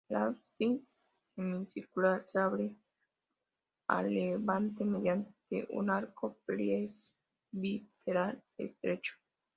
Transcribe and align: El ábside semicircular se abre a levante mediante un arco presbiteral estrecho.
El 0.09 0.17
ábside 0.17 0.81
semicircular 1.25 2.25
se 2.25 2.39
abre 2.39 2.75
a 3.87 4.01
levante 4.01 4.83
mediante 4.83 5.67
un 5.69 5.91
arco 5.91 6.39
presbiteral 6.47 8.41
estrecho. 8.57 9.13